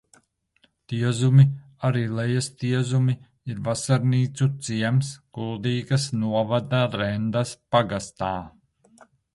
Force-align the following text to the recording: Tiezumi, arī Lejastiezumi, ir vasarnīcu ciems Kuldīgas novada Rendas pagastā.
Tiezumi, 0.93 1.43
arī 1.89 2.01
Lejastiezumi, 2.21 3.15
ir 3.53 3.61
vasarnīcu 3.69 4.49
ciems 4.69 5.13
Kuldīgas 5.39 6.11
novada 6.25 6.83
Rendas 6.99 7.55
pagastā. 7.77 8.35